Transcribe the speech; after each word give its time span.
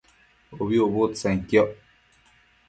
ubi 0.61 0.77
ucbudtsenquioc 0.85 1.71